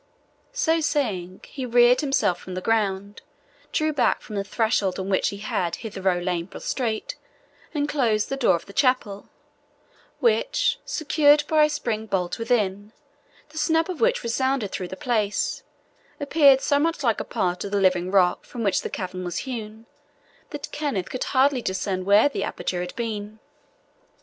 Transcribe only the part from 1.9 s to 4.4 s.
himself from the ground, drew back from